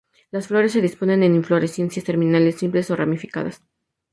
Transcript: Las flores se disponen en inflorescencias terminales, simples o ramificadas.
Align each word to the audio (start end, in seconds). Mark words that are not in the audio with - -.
Las 0.31 0.47
flores 0.47 0.71
se 0.71 0.81
disponen 0.81 1.21
en 1.21 1.35
inflorescencias 1.35 2.03
terminales, 2.03 2.55
simples 2.55 2.89
o 2.89 2.95
ramificadas. 2.95 3.61